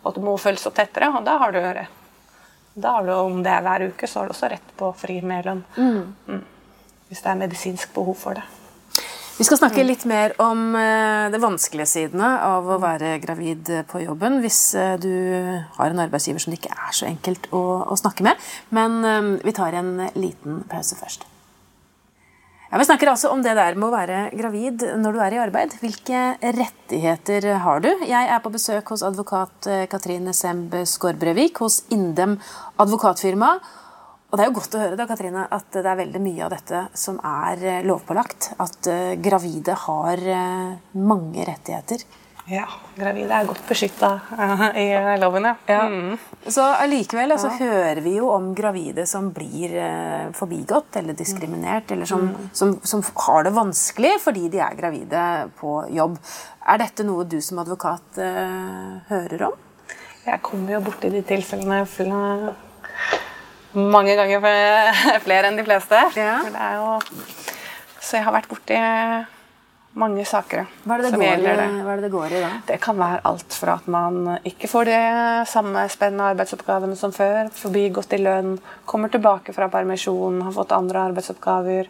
og 0.01 0.09
at 0.09 0.17
du 0.17 0.25
må 0.25 0.37
følges 0.41 0.65
opp 0.69 0.79
tettere. 0.79 1.11
Og 1.11 1.27
da 1.27 1.37
har 1.43 1.53
du 1.53 1.61
da 2.77 2.91
har 2.93 3.05
du, 3.05 3.11
om 3.13 3.41
det 3.41 3.49
er 3.49 3.63
hver 3.65 3.87
uke, 3.89 4.07
så 4.07 4.19
har 4.19 4.27
du 4.27 4.35
også 4.35 4.51
rett 4.53 4.73
på 4.77 4.91
fri 4.93 5.17
medlønn. 5.25 5.63
Mm. 5.77 6.13
Mm. 6.29 6.43
Hvis 7.09 7.23
det 7.25 7.31
er 7.31 7.39
medisinsk 7.39 7.93
behov 7.95 8.17
for 8.19 8.37
det. 8.37 8.43
Vi 9.37 9.45
skal 9.45 9.59
snakke 9.59 9.83
litt 9.85 10.01
mer 10.09 10.33
om 10.41 10.73
det 11.29 11.37
vanskelige 11.37 11.85
sidene 11.85 12.29
av 12.41 12.65
å 12.73 12.79
være 12.81 13.19
gravid 13.21 13.69
på 13.85 14.01
jobben 14.01 14.39
hvis 14.41 14.61
eh, 14.73 14.95
du 14.97 15.11
har 15.75 15.93
en 15.93 16.01
arbeidsgiver 16.01 16.41
som 16.41 16.53
det 16.53 16.57
ikke 16.57 16.73
er 16.73 16.95
så 16.97 17.05
enkelt 17.05 17.45
å, 17.53 17.61
å 17.85 17.97
snakke 18.01 18.25
med. 18.25 18.47
Men 18.73 18.97
eh, 19.05 19.29
vi 19.45 19.53
tar 19.53 19.77
en 19.77 19.91
liten 20.17 20.63
pause 20.71 20.97
først. 20.97 21.27
Ja, 22.71 22.81
vi 22.81 22.89
snakker 22.89 23.13
altså 23.13 23.29
om 23.29 23.45
det 23.45 23.53
der 23.59 23.77
med 23.77 23.91
å 23.91 23.93
være 23.93 24.23
gravid 24.33 24.87
når 25.03 25.13
du 25.13 25.21
er 25.27 25.35
i 25.37 25.41
arbeid. 25.45 25.77
Hvilke 25.85 26.23
rettigheter 26.41 27.51
har 27.61 27.85
du? 27.85 27.91
Jeg 28.09 28.33
er 28.33 28.41
på 28.41 28.51
besøk 28.57 28.89
hos 28.91 29.05
advokat 29.05 29.69
Katrine 29.93 30.33
Semb 30.35 30.73
Skårbrevik 30.81 31.61
hos 31.61 31.83
Indem 31.93 32.39
advokatfirma. 32.81 33.59
Og 34.27 34.35
det 34.35 34.43
er 34.43 34.49
jo 34.49 34.57
godt 34.57 34.75
å 34.75 34.79
høre 34.81 34.99
da, 34.99 35.07
Katrine, 35.07 35.45
at 35.55 35.71
det 35.71 35.87
er 35.87 35.99
veldig 36.01 36.19
mye 36.19 36.43
av 36.43 36.51
dette 36.51 36.83
som 36.99 37.19
er 37.23 37.61
eh, 37.63 37.83
lovpålagt. 37.87 38.51
At 38.59 38.89
uh, 38.91 39.13
gravide 39.23 39.75
har 39.87 40.23
uh, 40.27 40.95
mange 40.99 41.45
rettigheter. 41.47 42.03
Ja, 42.51 42.65
gravide 42.95 43.31
er 43.35 43.47
godt 43.47 43.63
beskytta 43.67 44.09
uh, 44.35 44.65
i 44.75 44.83
loven, 45.21 45.47
ja. 45.47 45.53
ja. 45.71 45.79
Mm. 45.87 46.19
Så 46.43 46.65
allikevel 46.67 47.37
altså, 47.37 47.53
ja. 47.55 47.71
hører 47.71 48.03
vi 48.03 48.17
jo 48.17 48.27
om 48.35 48.51
gravide 48.55 49.07
som 49.07 49.31
blir 49.35 49.79
forbigått 50.35 50.99
eller 50.99 51.15
diskriminert, 51.15 51.95
eller 51.95 52.07
som, 52.07 52.27
mm. 52.27 52.51
som, 52.55 52.77
som, 52.83 53.07
har 53.27 53.47
det 53.47 53.55
vanskelig 53.55 54.13
fordi 54.27 54.51
de 54.51 54.63
er 54.63 54.75
gravide 54.79 55.25
på 55.59 55.79
jobb. 55.95 56.19
Er 56.67 56.83
dette 56.83 57.07
noe 57.07 57.23
du 57.27 57.39
som 57.43 57.63
advokat 57.63 58.19
hører 59.07 59.49
om? 59.53 59.59
Jeg 60.27 60.43
kommer 60.43 60.75
jo 60.75 60.87
borti 60.87 61.11
de 61.11 61.23
tilfellene 61.23 61.85
mange 63.77 64.17
ganger 64.17 64.43
flere 65.25 65.49
enn 65.49 65.59
de 65.59 65.65
fleste. 65.67 66.03
Ja. 66.17 66.37
Jo, 66.77 66.97
så 68.01 68.19
jeg 68.19 68.27
har 68.27 68.35
vært 68.35 68.51
borti 68.51 68.77
mange 69.97 70.25
saker 70.29 70.67
hva 70.85 70.95
er 70.95 71.01
det 71.01 71.07
det 71.07 71.13
som 71.15 71.23
gjelder 71.23 71.57
det. 71.57 71.65
Hva 71.81 71.93
er 71.93 71.99
det 71.99 72.05
det 72.05 72.13
går 72.13 72.35
i 72.35 72.41
da? 72.43 72.51
Det 72.67 72.77
kan 72.83 72.99
være 72.99 73.23
alt 73.29 73.57
fra 73.57 73.77
at 73.79 73.87
man 73.91 74.19
ikke 74.45 74.69
får 74.69 74.89
de 74.91 74.99
samme 75.49 75.85
spennende 75.91 76.29
arbeidsoppgavene 76.33 76.97
som 76.99 77.13
før, 77.15 77.49
forbi 77.55 77.87
gått 77.95 78.13
i 78.13 78.21
lønn, 78.21 78.57
kommer 78.89 79.11
tilbake 79.13 79.55
fra 79.55 79.69
permisjon, 79.73 80.43
har 80.45 80.55
fått 80.55 80.75
andre 80.77 81.07
arbeidsoppgaver, 81.09 81.89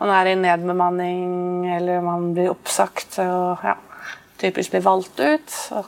man 0.00 0.12
er 0.12 0.32
i 0.32 0.36
nedbemanning, 0.36 1.64
eller 1.78 2.04
man 2.04 2.30
blir 2.36 2.52
oppsagt 2.52 3.16
og 3.24 3.64
ja, 3.64 3.76
typisk 4.42 4.74
blir 4.74 4.84
valgt 4.84 5.20
ut. 5.24 5.48
Så, 5.48 5.80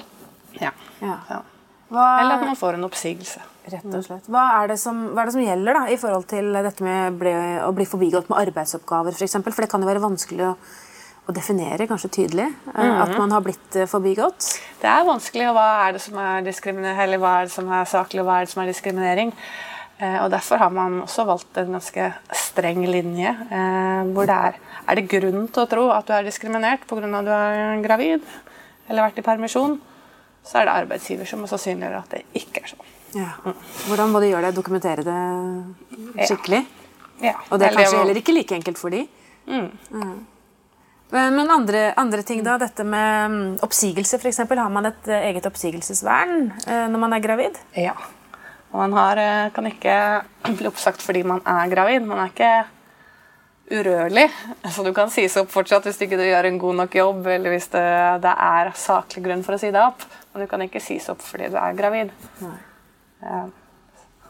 ja. 0.63 0.73
ja. 1.05 1.19
ja. 1.29 1.43
Hva... 1.89 2.09
Eller 2.21 2.37
at 2.37 2.45
man 2.51 2.59
får 2.59 2.77
en 2.77 2.89
oppsigelse. 2.89 3.45
Rett 3.69 3.87
og 3.93 4.05
slett. 4.05 4.29
Hva 4.33 4.45
er 4.59 4.73
det 4.73 4.79
som, 4.81 5.01
er 5.13 5.29
det 5.29 5.35
som 5.35 5.45
gjelder 5.45 5.77
da, 5.77 5.87
i 5.93 5.97
forhold 6.01 6.29
til 6.31 6.53
dette 6.57 6.85
med 6.85 7.17
ble, 7.21 7.33
å 7.65 7.73
bli 7.77 7.87
forbigått 7.89 8.31
med 8.33 8.41
arbeidsoppgaver 8.47 9.13
f.eks.? 9.13 9.21
For, 9.21 9.29
eksempel? 9.29 9.57
for 9.57 9.65
det 9.65 9.71
kan 9.73 9.85
jo 9.85 9.91
være 9.91 10.05
vanskelig 10.05 10.47
å, 10.49 10.53
å 11.29 11.35
definere 11.37 11.89
kanskje 11.91 12.13
tydelig 12.17 12.49
mm 12.49 12.73
-hmm. 12.75 13.01
at 13.05 13.17
man 13.19 13.33
har 13.37 13.45
blitt 13.45 13.77
eh, 13.77 13.89
forbigått? 13.89 14.49
Det 14.81 14.89
er 14.89 15.05
vanskelig. 15.05 15.49
og 15.49 15.57
Hva 15.57 15.69
er 15.89 15.93
det 15.93 16.03
som 16.03 16.19
er 16.19 17.03
eller 17.05 17.19
hva 17.19 17.41
er 17.41 17.45
det 17.45 17.53
som 17.53 17.73
er 17.73 17.85
saklig, 17.85 18.21
og 18.21 18.27
hva 18.27 18.41
er 18.41 18.45
det 18.45 18.53
som 18.53 18.63
er 18.63 18.73
diskriminering? 18.73 19.33
Eh, 19.99 20.25
og 20.25 20.31
Derfor 20.31 20.57
har 20.57 20.71
man 20.71 21.03
også 21.03 21.25
valgt 21.25 21.59
en 21.59 21.73
ganske 21.73 22.13
streng 22.33 22.87
linje. 22.87 23.29
Eh, 23.29 24.13
hvor 24.15 24.27
det 24.27 24.35
er 24.35 24.55
Er 24.89 24.95
det 24.95 25.09
grunn 25.09 25.49
til 25.49 25.63
å 25.63 25.69
tro 25.69 25.91
at 25.91 26.07
du 26.07 26.13
er 26.13 26.23
diskriminert 26.23 26.87
pga. 26.87 27.19
at 27.19 27.25
du 27.25 27.31
er 27.31 27.83
gravid 27.83 28.23
eller 28.89 29.03
vært 29.03 29.19
i 29.19 29.23
permisjon, 29.23 29.81
så 30.47 30.61
er 30.61 30.69
det 30.69 30.77
arbeidsgiver 30.85 31.29
som 31.29 31.43
må 31.43 31.51
sannsynliggjøre 31.51 32.01
at 32.03 32.17
det 32.17 32.23
ikke 32.41 32.65
er 32.65 32.73
sånn. 32.73 32.95
Ja. 33.17 33.31
Hvordan 33.89 34.13
må 34.13 34.21
de 34.21 34.33
gjøre 34.33 34.49
det? 34.49 34.57
Dokumentere 34.57 35.05
det 35.07 36.27
skikkelig? 36.29 36.65
Ja. 37.25 37.37
Og 37.49 37.59
det 37.61 37.69
er 37.69 37.79
kanskje 37.79 38.03
heller 38.03 38.21
ikke 38.21 38.35
like 38.37 38.57
enkelt 38.57 38.81
for 38.81 38.95
de. 38.95 39.07
Mm. 39.49 39.71
Mm. 39.93 40.19
Men 41.11 41.51
andre, 41.51 41.95
andre, 41.97 42.23
ting, 42.23 42.43
da? 42.45 42.59
Dette 42.61 42.85
med 42.85 43.33
mm, 43.33 43.53
oppsigelse, 43.65 44.19
f.eks. 44.21 44.43
Har 44.45 44.73
man 44.73 44.91
et 44.91 45.09
eh, 45.09 45.31
eget 45.31 45.47
oppsigelsesvern 45.49 46.51
eh, 46.67 46.87
når 46.93 47.01
man 47.01 47.17
er 47.17 47.25
gravid? 47.25 47.61
Ja. 47.73 47.95
Man 48.75 48.93
har, 48.93 49.17
eh, 49.17 49.47
kan 49.57 49.71
ikke 49.71 49.95
bli 50.59 50.69
oppsagt 50.69 51.01
fordi 51.05 51.25
man 51.25 51.41
er 51.49 51.73
gravid. 51.73 52.05
Man 52.05 52.21
er 52.21 52.35
ikke 52.35 52.53
urørlig. 53.73 54.27
Så 54.69 54.85
du 54.85 54.93
kan 54.97 55.09
sies 55.13 55.37
opp 55.41 55.49
fortsatt 55.53 55.89
hvis 55.89 55.97
du 55.97 56.05
ikke 56.05 56.21
gjør 56.21 56.51
en 56.51 56.61
god 56.61 56.79
nok 56.83 57.01
jobb, 57.01 57.27
eller 57.33 57.57
hvis 57.57 57.71
det, 57.73 57.89
det 58.25 58.35
er 58.49 58.73
saklig 58.77 59.25
grunn 59.25 59.45
for 59.47 59.57
å 59.57 59.61
si 59.61 59.73
deg 59.73 59.81
opp. 59.81 60.05
Men 60.39 60.47
du 60.47 60.51
kan 60.51 60.63
ikke 60.63 60.79
sies 60.79 61.09
opp 61.11 61.23
fordi 61.27 61.49
du 61.51 61.57
er 61.59 61.73
gravid. 61.75 62.13
Nei. 62.45 62.59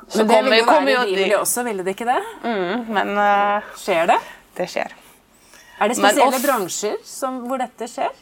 Så 0.08 0.22
men 0.22 0.30
det 0.30 0.38
ville 0.46 0.60
jo 0.62 0.68
være 0.70 0.84
rimelig 0.86 1.34
også, 1.36 1.64
ville 1.66 1.84
det 1.84 1.92
ikke 1.92 2.06
det? 2.08 2.20
Mm, 2.40 2.86
men 2.96 3.10
uh, 3.20 3.66
Skjer 3.76 4.08
det? 4.08 4.16
Det 4.56 4.64
skjer. 4.72 4.94
Er 5.78 5.92
det 5.92 5.98
spesielle 5.98 6.38
bransjer 6.40 6.96
som, 7.04 7.42
hvor 7.50 7.60
dette 7.60 7.90
skjer? 7.92 8.14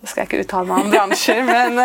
Nå 0.00 0.10
skal 0.10 0.22
jeg 0.22 0.28
ikke 0.28 0.42
uttale 0.44 0.68
meg 0.68 0.84
om 0.84 0.92
bransjer, 0.92 1.40
men, 1.48 1.80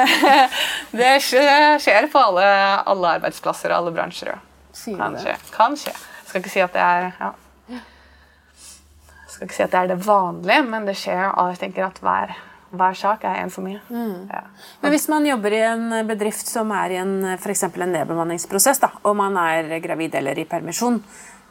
Det 0.91 1.13
skjer 1.23 2.09
på 2.11 2.25
alle, 2.27 2.49
alle 2.91 3.15
arbeidsplasser 3.15 3.71
og 3.71 3.77
alle 3.79 3.95
bransjer. 3.95 4.35
Kan 4.83 5.15
det? 5.15 5.23
skje. 5.23 5.37
Kan 5.55 5.79
skje. 5.79 5.95
Skal 6.27 6.43
ikke 6.43 6.51
si 6.51 6.63
at 6.67 6.75
det 6.75 6.83
er 6.83 7.09
ja. 7.15 7.31
Skal 9.31 9.47
ikke 9.47 9.55
si 9.55 9.63
at 9.63 9.71
det 9.71 9.79
er 9.85 9.91
det 9.95 9.99
vanlige, 10.03 10.61
men 10.67 10.85
det 10.87 10.97
skjer. 10.99 11.25
Og 11.31 11.53
jeg 11.53 11.63
tenker 11.63 11.87
at 11.87 12.03
hver, 12.03 12.35
hver 12.79 12.97
sak 12.99 13.23
er 13.27 13.41
en 13.41 13.53
for 13.53 13.65
mye. 13.65 13.81
Ja. 14.31 14.41
Men 14.81 14.93
hvis 14.93 15.07
man 15.11 15.27
jobber 15.27 15.55
i 15.55 15.61
en 15.67 15.85
bedrift 16.07 16.49
som 16.49 16.73
er 16.75 16.95
i 16.95 16.99
en, 17.01 17.15
for 17.41 17.53
en 17.53 17.95
nedbemanningsprosess, 17.95 18.81
da, 18.83 18.91
og 19.03 19.15
man 19.19 19.37
er 19.41 19.79
gravid 19.83 20.15
eller 20.15 20.39
i 20.39 20.47
permisjon, 20.49 20.99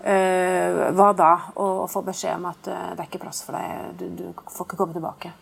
øh, 0.05 0.83
hva 0.97 1.09
da? 1.17 1.33
Å 1.57 1.87
få 1.91 2.05
beskjed 2.07 2.37
om 2.37 2.51
at 2.53 2.69
øh, 2.69 2.85
det 2.95 3.01
er 3.05 3.09
ikke 3.09 3.25
plass 3.27 3.43
for 3.47 3.59
deg, 3.59 3.97
du, 3.99 4.07
du 4.19 4.47
får 4.53 4.69
ikke 4.69 4.81
komme 4.83 4.97
tilbake. 4.97 5.35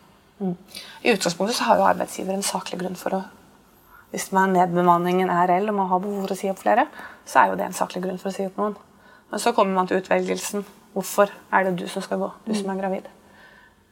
I 1.01 1.13
utgangspunktet 1.13 1.55
så 1.57 1.69
har 1.69 1.79
jo 1.79 1.87
arbeidsgiver 1.87 2.35
en 2.35 2.45
saklig 2.45 2.81
grunn 2.81 2.99
for 2.99 3.19
å 3.19 3.23
Hvis 4.13 4.27
man 4.35 4.51
nedbemanningen 4.53 5.29
er 5.33 5.47
reell 5.49 5.71
og 5.71 5.77
man 5.79 5.87
har 5.89 6.01
behov 6.03 6.25
for 6.27 6.35
å 6.35 6.37
si 6.37 6.49
opp 6.51 6.59
flere, 6.61 6.83
så 7.25 7.39
er 7.41 7.47
jo 7.49 7.55
det 7.57 7.65
en 7.65 7.73
saklig 7.73 8.03
grunn 8.03 8.19
for 8.21 8.29
å 8.29 8.33
si 8.35 8.43
opp 8.45 8.59
noen. 8.61 8.75
Men 9.31 9.41
så 9.41 9.55
kommer 9.57 9.73
man 9.73 9.87
til 9.89 9.97
utvelgelsen. 9.97 10.61
Hvorfor 10.93 11.31
er 11.49 11.65
det 11.65 11.71
du 11.79 11.87
som 11.89 12.03
skal 12.05 12.19
gå? 12.21 12.27
Du 12.45 12.53
som 12.53 12.69
er 12.69 12.77
gravid. 12.77 13.07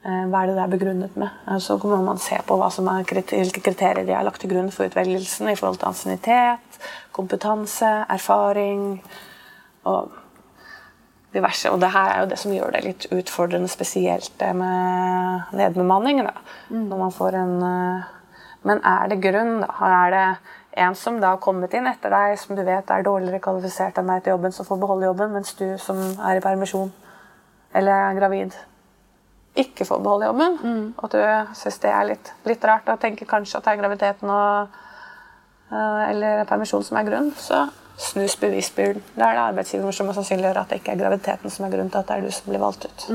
Eh, 0.01 0.23
Hva 0.31 0.41
er 0.41 0.49
det 0.49 0.55
det 0.57 0.63
er 0.63 0.71
begrunnet 0.71 1.17
med? 1.17 1.29
Eh, 1.47 1.57
Så 1.59 1.77
må 1.83 1.97
man 2.03 2.17
se 2.17 2.37
på 2.47 2.57
hva 2.57 2.71
som 2.71 2.87
er, 2.87 3.03
hvilke 3.03 3.61
kriterier 3.61 4.05
de 4.05 4.15
har 4.15 4.23
lagt 4.23 4.41
til 4.41 4.49
grunn 4.49 4.71
for 4.71 4.89
utvelgelsen 4.89 5.49
i 5.51 5.55
forhold 5.55 5.77
til 5.77 5.89
ansiennitet, 5.91 6.79
kompetanse, 7.13 7.91
erfaring 8.09 9.03
og 9.85 10.09
diverse. 11.33 11.69
Og 11.69 11.79
det 11.79 11.91
her 11.91 12.09
er 12.09 12.23
jo 12.23 12.29
det 12.31 12.39
som 12.39 12.51
gjør 12.51 12.71
det 12.71 12.83
litt 12.83 13.05
utfordrende, 13.11 13.69
spesielt 13.69 14.31
det 14.39 14.55
med 14.55 15.53
nedbemanning. 15.53 16.23
Da. 16.25 16.33
Når 16.69 16.97
man 16.97 17.11
får 17.11 17.37
en 17.43 17.61
eh, 17.63 18.09
Men 18.63 18.77
er 18.85 19.07
det 19.09 19.23
grunn, 19.23 19.61
da? 19.61 19.67
Er 19.81 20.11
det 20.13 20.37
en 20.77 20.95
som 20.95 21.19
da 21.19 21.31
har 21.31 21.39
kommet 21.41 21.73
inn 21.73 21.87
etter 21.87 22.13
deg, 22.13 22.37
som 22.37 22.55
du 22.55 22.61
vet 22.61 22.91
er 22.93 23.01
dårligere 23.03 23.39
kvalifisert 23.41 23.97
enn 23.97 24.07
deg 24.07 24.21
til 24.23 24.35
jobben, 24.35 24.51
som 24.53 24.65
får 24.65 24.77
beholde 24.83 25.07
jobben, 25.07 25.31
mens 25.33 25.53
du 25.57 25.77
som 25.81 25.97
er 25.97 26.37
i 26.37 26.43
permisjon 26.43 26.91
eller 27.73 27.91
er 27.91 28.19
gravid, 28.19 28.53
ikke 29.55 29.85
får 29.85 29.99
beholde 29.99 30.29
jobben? 30.29 30.57
Og 30.97 31.03
at 31.07 31.17
du 31.17 31.53
syns 31.59 31.79
det 31.83 31.91
er 31.91 32.07
litt, 32.13 32.33
litt 32.47 32.65
rart 32.65 32.89
og 32.89 32.99
tenker 33.01 33.29
kanskje 33.29 33.59
at 33.59 33.67
det 33.67 33.73
er 33.73 33.81
graviditeten 33.81 34.31
og 34.31 34.79
eh, 35.71 36.09
eller 36.09 36.43
permisjon 36.49 36.83
som 36.87 36.99
er 37.01 37.07
grunn, 37.09 37.31
så 37.37 37.65
snus 38.01 38.35
bevisbyrden. 38.41 39.03
Da 39.15 39.29
er 39.29 39.37
det 39.37 39.45
arbeidsgiver 39.51 39.93
som 39.95 40.09
må 40.09 40.15
sannsynliggjøre 40.17 40.63
at 40.63 40.71
det 40.71 40.81
ikke 40.81 40.95
er 40.95 41.01
graviditeten 41.03 41.53
som 41.53 41.65
er 41.65 41.73
grunnen 41.75 41.91
til 41.93 42.01
at 42.01 42.09
det 42.09 42.17
er 42.17 42.25
du 42.25 42.31
som 42.33 42.49
blir 42.49 42.63
valgt 42.63 42.87
ut. 42.87 43.07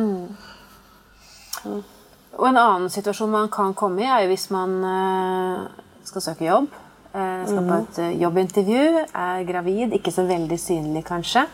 Og 2.37 2.49
en 2.51 2.61
annen 2.61 2.91
situasjon 2.93 3.33
man 3.33 3.49
kan 3.53 3.73
komme 3.75 4.05
i, 4.05 4.09
er 4.09 4.25
jo 4.25 4.33
hvis 4.35 4.51
man 4.53 4.77
øh, 4.85 5.63
skal 6.05 6.23
søke 6.23 6.45
jobb. 6.45 6.69
øh, 7.15 7.47
skal 7.49 7.69
på 7.69 7.75
et 7.75 7.99
øh, 8.05 8.23
jobbintervju, 8.23 8.83
er 9.15 9.45
gravid, 9.53 9.93
ikke 9.93 10.13
så 10.13 10.23
veldig 10.23 10.61
synlig 10.61 11.05
kanskje. 11.05 11.47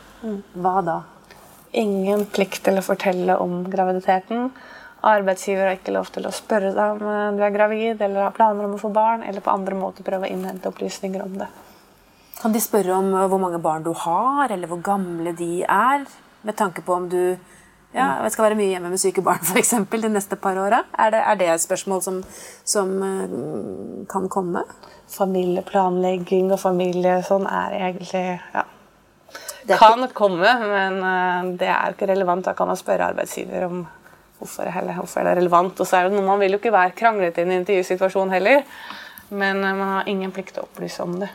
Hva 0.55 0.81
da? 0.83 0.99
Ingen 1.73 2.27
plikt 2.29 2.63
til 2.67 2.77
å 2.79 2.85
fortelle 2.85 3.37
om 3.41 3.63
graviditeten. 3.73 4.51
Arbeidsgiver 5.03 5.67
har 5.71 5.79
ikke 5.79 5.95
lov 5.97 6.11
til 6.15 6.27
å 6.29 6.33
spørre 6.35 6.75
deg 6.77 6.99
om 7.01 7.07
eh, 7.09 7.31
du 7.39 7.41
er 7.43 7.55
gravid 7.55 8.03
eller 8.05 8.27
har 8.29 8.35
planer 8.37 8.69
om 8.69 8.77
å 8.77 8.81
få 8.83 8.91
barn, 8.95 9.25
eller 9.27 9.43
på 9.43 9.51
andre 9.51 9.75
måter 9.79 10.05
prøve 10.07 10.29
å 10.29 10.31
innhente 10.31 10.69
opplysninger 10.71 11.25
om 11.25 11.39
det. 11.41 11.49
Kan 12.43 12.53
de 12.55 12.61
spørre 12.63 12.95
om 13.01 13.09
øh, 13.15 13.25
hvor 13.33 13.41
mange 13.43 13.59
barn 13.63 13.83
du 13.87 13.91
har, 14.05 14.53
eller 14.53 14.71
hvor 14.71 14.83
gamle 14.85 15.33
de 15.39 15.63
er? 15.65 16.05
Med 16.47 16.57
tanke 16.59 16.83
på 16.87 16.95
om 16.95 17.09
du 17.11 17.19
ja, 17.95 18.07
skal 18.33 18.47
være 18.49 18.57
mye 18.59 18.71
hjemme 18.73 18.89
med 18.93 19.01
syke 19.03 19.23
barn 19.25 19.43
for 19.51 19.59
eksempel, 19.61 20.03
de 20.05 20.13
neste 20.13 20.37
par 20.41 20.59
åra. 20.61 20.85
Er, 20.99 21.11
det- 21.17 21.25
er 21.33 21.41
det 21.41 21.49
et 21.57 21.65
spørsmål 21.65 22.03
som, 22.05 22.21
som 22.69 22.95
øh, 23.03 24.07
kan 24.13 24.29
komme? 24.33 24.63
Familieplanlegging 25.13 26.53
og 26.55 26.61
familie 26.63 27.19
sånn 27.27 27.45
er 27.51 27.75
egentlig 27.89 28.25
ja, 28.55 28.63
Det 29.67 29.79
kan 29.79 30.07
komme, 30.15 30.53
men 30.67 30.97
eh, 31.07 31.51
det 31.61 31.69
er 31.71 31.95
ikke 31.95 32.09
relevant. 32.11 32.47
Da 32.49 32.55
kan 32.59 32.71
man 32.71 32.79
spørre 32.79 33.11
arbeidsgiver 33.13 33.67
om 33.69 33.85
hvorfor, 34.41 34.71
heller, 34.75 34.99
hvorfor 34.99 35.23
er 35.23 35.31
det 35.31 35.43
relevant. 35.43 35.79
Og 35.81 35.89
så 35.89 36.01
er 36.01 36.09
det 36.09 36.17
noe, 36.17 36.27
Man 36.27 36.43
vil 36.43 36.57
jo 36.57 36.63
ikke 36.63 36.75
være 36.75 36.97
kranglete 36.99 37.43
i 37.43 37.47
en 37.47 37.55
intervjusituasjon 37.61 38.35
heller, 38.35 38.65
men 39.31 39.63
eh, 39.63 39.77
man 39.79 39.95
har 39.99 40.11
ingen 40.11 40.35
plikt 40.35 40.57
til 40.57 40.65
å 40.65 40.69
opplyse 40.71 41.05
om 41.05 41.21
det. 41.23 41.31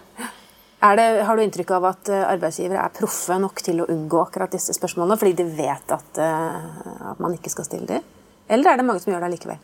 Er 0.88 1.00
det, 1.00 1.08
har 1.26 1.38
du 1.38 1.42
inntrykk 1.42 1.72
av 1.80 1.88
at 1.94 2.12
eh, 2.14 2.28
arbeidsgivere 2.36 2.84
er 2.84 2.98
proffe 3.00 3.40
nok 3.42 3.64
til 3.66 3.82
å 3.82 3.90
unngå 3.94 4.22
akkurat 4.26 4.54
disse 4.54 4.76
spørsmålene 4.78 5.18
fordi 5.18 5.40
de 5.40 5.48
vet 5.58 5.96
at, 5.96 6.22
at 6.22 7.24
man 7.24 7.34
ikke 7.38 7.54
skal 7.54 7.66
stille 7.70 7.90
dem? 7.90 8.14
Eller 8.48 8.72
er 8.72 8.80
det 8.80 8.86
mange 8.88 9.02
som 9.04 9.12
gjør 9.12 9.24
det 9.24 9.32
allikevel? 9.32 9.64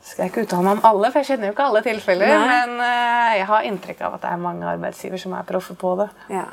Skal 0.00 0.24
jeg 0.24 0.32
ikke 0.32 0.46
uttale 0.46 0.64
meg 0.64 0.78
om 0.78 0.88
alle, 0.88 1.10
for 1.12 1.20
jeg 1.20 1.34
kjenner 1.34 1.50
jo 1.50 1.54
ikke 1.54 1.68
alle 1.68 1.84
tilfeller. 1.84 2.32
Nei. 2.32 2.48
Men 2.48 2.74
uh, 2.80 3.30
jeg 3.36 3.46
har 3.52 3.68
inntrykk 3.68 4.02
av 4.06 4.16
at 4.16 4.24
det 4.24 4.32
er 4.32 4.42
mange 4.48 4.66
arbeidsgiver 4.72 5.20
som 5.20 5.36
er 5.36 5.46
proffe 5.48 5.76
på 5.78 5.94
det. 6.00 6.08
Ja. 6.32 6.46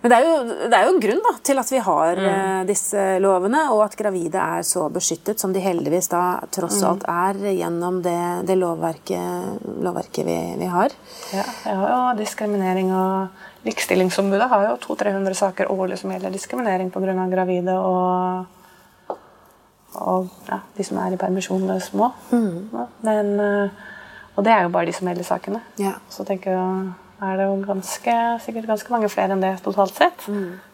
Men 0.00 0.12
det 0.12 0.16
er, 0.16 0.24
jo, 0.24 0.36
det 0.72 0.76
er 0.76 0.86
jo 0.86 0.92
en 0.94 1.02
grunn 1.02 1.18
da, 1.26 1.32
til 1.44 1.60
at 1.60 1.70
vi 1.74 1.80
har 1.84 2.20
eh, 2.24 2.60
disse 2.64 3.02
lovene, 3.20 3.66
og 3.74 3.82
at 3.84 3.96
gravide 4.00 4.40
er 4.40 4.64
så 4.64 4.86
beskyttet 4.92 5.42
som 5.42 5.52
de 5.52 5.60
heldigvis 5.60 6.08
da 6.08 6.22
tross 6.56 6.78
alt 6.88 7.04
er 7.04 7.36
gjennom 7.50 7.98
det, 8.06 8.16
det 8.48 8.56
lovverket, 8.56 9.60
lovverket 9.84 10.24
vi, 10.24 10.38
vi 10.56 10.70
har. 10.72 10.94
Ja, 11.36 11.44
jeg 11.66 11.76
har 11.82 11.92
jo 11.92 12.00
diskriminering 12.22 12.94
og 12.96 13.44
Likestillingsombudet 13.66 14.48
har 14.48 14.62
jo 14.70 14.76
200-300 14.86 15.36
saker 15.36 15.68
årlig 15.68 15.98
som 16.00 16.14
gjelder 16.14 16.32
diskriminering 16.32 16.88
pga. 16.94 17.12
gravide 17.28 17.74
og, 17.76 18.46
og 19.94 20.28
ja, 20.48 20.60
de 20.76 20.84
som 20.86 20.98
er 21.02 21.12
i 21.14 21.20
permisjon 21.20 21.64
med 21.66 21.80
små. 21.82 22.12
Ja, 22.32 22.86
men, 23.02 23.32
eh, 23.40 23.70
og 24.36 24.44
det 24.44 24.52
er 24.52 24.62
jo 24.62 24.68
bare 24.74 24.86
de 24.86 24.92
som 24.92 25.08
melder 25.08 25.24
sakene. 25.26 25.60
Ja. 25.78 25.96
Så 26.08 26.24
tenker 26.24 26.54
jeg, 26.54 26.92
er 27.20 27.36
det 27.36 27.44
jo 27.44 27.56
ganske, 27.66 28.14
sikkert 28.40 28.66
ganske 28.70 28.90
mange 28.94 29.08
flere 29.12 29.34
enn 29.34 29.42
det 29.42 29.58
totalt 29.64 29.92
sett. 29.98 30.28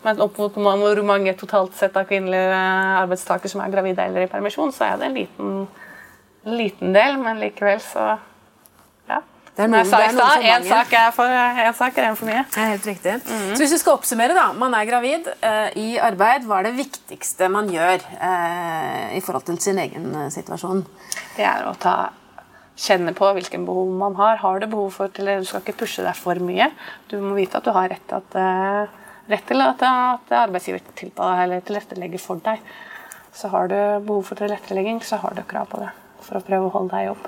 Men 0.05 0.21
opp 0.21 0.37
mot 0.39 0.55
hvor 0.55 1.03
mange- 1.03 1.35
totalt 1.37 1.75
sett 1.75 1.97
av 1.97 2.05
kvinnelige 2.07 2.55
arbeidstakere 3.01 3.49
som 3.51 3.61
er 3.65 3.71
gravide 3.73 3.99
eller 4.05 4.23
i 4.23 4.31
permisjon, 4.31 4.71
så 4.73 4.85
er 4.93 4.97
det 4.99 5.07
en 5.09 5.15
liten, 5.15 5.69
en 6.45 6.57
liten 6.57 6.93
del, 6.93 7.17
men 7.19 7.41
likevel 7.41 7.81
så 7.81 8.19
ja. 9.09 9.19
Det 9.19 9.21
er 9.21 9.23
Som 9.23 9.46
noen- 9.57 9.79
jeg 9.81 9.89
sa 9.89 10.01
i 10.05 10.13
stad, 10.13 10.43
én 10.43 10.67
sak, 10.69 10.93
er 10.93 11.13
for- 11.13 12.03
en 12.05 12.17
for 12.17 12.27
mye. 12.27 12.45
Det 12.53 12.59
er 12.61 12.69
helt 12.75 12.87
riktig. 12.87 13.15
Så 13.25 13.57
hvis 13.63 13.73
vi 13.73 13.79
skal 13.79 13.97
oppsummere, 13.97 14.35
da. 14.35 14.53
Man 14.53 14.75
er 14.75 14.85
gravid 14.85 15.27
uh, 15.43 15.71
i 15.75 15.97
arbeid. 15.97 16.45
Hva 16.45 16.59
er 16.59 16.63
det 16.69 16.77
viktigste 16.77 17.49
man 17.49 17.69
gjør 17.69 18.05
uh, 18.21 19.17
i 19.17 19.21
forhold 19.21 19.45
til 19.45 19.59
sin 19.59 19.79
egen 19.79 20.15
eh, 20.15 20.29
situasjon? 20.29 20.85
Det 21.37 21.45
er 21.45 21.65
å 21.65 21.73
ta, 21.81 22.11
kjenne 22.77 23.15
på 23.17 23.33
hvilken 23.33 23.65
behov 23.65 23.89
man 23.97 24.15
har. 24.21 24.37
Har 24.37 24.61
du 24.61 24.67
behov 24.67 24.93
for 24.93 25.09
til, 25.09 25.25
Du 25.25 25.45
skal 25.49 25.65
ikke 25.65 25.79
pushe 25.87 26.05
deg 26.05 26.15
for 26.15 26.35
mye. 26.35 26.71
Du 27.09 27.17
må 27.21 27.35
vite 27.35 27.57
at 27.57 27.65
du 27.65 27.73
har 27.73 27.89
rett, 27.89 28.13
at, 28.13 28.37
rett 29.31 29.47
til 29.49 29.65
at, 29.65 29.83
at 29.83 30.37
arbeidsgiver 30.43 30.85
tilrettelegger 31.01 32.21
for 32.21 32.37
deg. 32.45 32.61
Så 33.33 33.49
har 33.49 33.69
du 33.69 33.77
behov 34.05 34.23
for 34.29 34.37
tilrettelegging, 34.37 35.01
så 35.05 35.17
har 35.17 35.33
du 35.37 35.43
krav 35.49 35.69
på 35.73 35.81
det 35.81 35.91
for 36.21 36.37
å 36.39 36.45
prøve 36.45 36.69
å 36.69 36.73
holde 36.77 36.93
deg 36.93 37.07
i 37.07 37.09
jobb. 37.11 37.27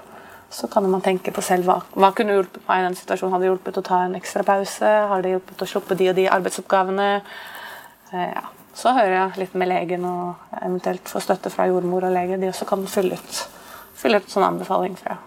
Så 0.50 0.68
kan 0.72 0.86
man 0.90 1.02
tenke 1.04 1.32
på 1.34 1.42
selv 1.44 1.68
hva, 1.68 1.80
hva 1.92 2.12
kunne 2.16 2.36
hjulpet 2.38 2.64
meg 2.68 2.80
i 2.80 2.86
den 2.86 2.96
situasjonen. 2.96 3.34
Hadde 3.34 3.44
det 3.44 3.50
hjulpet 3.50 3.80
å 3.80 3.84
ta 3.84 4.02
en 4.06 4.16
ekstra 4.16 4.44
pause? 4.48 4.92
Har 5.10 5.24
det 5.24 5.34
hjulpet 5.34 5.64
å 5.64 5.68
sluppe 5.68 5.96
de 5.98 6.08
og 6.08 6.16
de 6.16 6.28
arbeidsoppgavene? 6.38 7.08
Eh, 8.12 8.30
ja. 8.32 8.46
Så 8.78 8.94
hører 8.94 9.14
jeg 9.16 9.42
litt 9.42 9.56
med 9.58 9.68
legen 9.72 10.04
og 10.06 10.54
eventuelt 10.62 11.10
få 11.10 11.20
støtte 11.20 11.50
fra 11.50 11.66
jordmor 11.68 12.06
og 12.06 12.14
lege. 12.14 12.38
De 12.40 12.48
også 12.48 12.68
kan 12.68 12.86
fylle 12.88 13.18
ut, 13.18 13.42
fylle 13.98 14.22
ut 14.22 14.30
sånn 14.32 14.46
anbefaling 14.46 14.94
fra. 14.96 15.18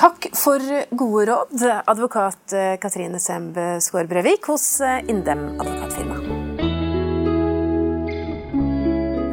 Takk 0.00 0.30
for 0.38 0.64
gode 0.96 1.26
råd, 1.28 1.66
advokat 1.90 2.54
eh, 2.56 2.76
Katrine 2.80 3.20
Semb 3.20 3.58
Skårbrevik 3.84 4.48
hos 4.48 4.72
eh, 4.80 5.02
Indem 5.12 5.50
advokatfirma. 5.58 6.19